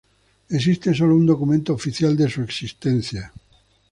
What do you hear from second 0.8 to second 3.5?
solo un documento oficial de su existencia.